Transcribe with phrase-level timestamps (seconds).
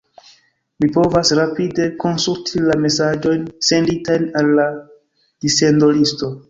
[0.83, 6.39] Mi povas rapide konsulti la mesaĝojn senditajn al la dissendolisto...